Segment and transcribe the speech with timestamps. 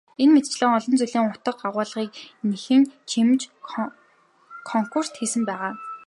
[0.23, 2.09] Энэ мэтчилэн олон зүйлийн утга агуулгыг
[2.49, 3.41] нэмэн чимж
[4.69, 5.71] консрукт хийсэн байгаа.